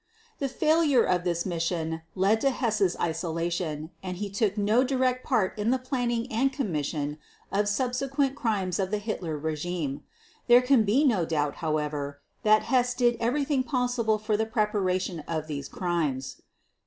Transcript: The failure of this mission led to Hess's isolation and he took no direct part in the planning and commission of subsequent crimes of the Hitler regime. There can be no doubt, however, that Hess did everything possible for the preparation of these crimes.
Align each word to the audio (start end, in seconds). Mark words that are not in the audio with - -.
The 0.39 0.49
failure 0.49 1.03
of 1.03 1.23
this 1.23 1.45
mission 1.45 2.01
led 2.15 2.41
to 2.41 2.49
Hess's 2.49 2.97
isolation 2.99 3.91
and 4.01 4.17
he 4.17 4.31
took 4.31 4.57
no 4.57 4.83
direct 4.83 5.23
part 5.23 5.55
in 5.59 5.69
the 5.69 5.77
planning 5.77 6.25
and 6.31 6.51
commission 6.51 7.19
of 7.51 7.67
subsequent 7.69 8.35
crimes 8.35 8.79
of 8.79 8.89
the 8.89 8.97
Hitler 8.97 9.37
regime. 9.37 10.01
There 10.47 10.63
can 10.63 10.85
be 10.85 11.03
no 11.05 11.23
doubt, 11.23 11.57
however, 11.57 12.19
that 12.41 12.63
Hess 12.63 12.95
did 12.95 13.15
everything 13.19 13.61
possible 13.61 14.17
for 14.17 14.35
the 14.35 14.47
preparation 14.47 15.19
of 15.27 15.45
these 15.45 15.69
crimes. 15.69 16.41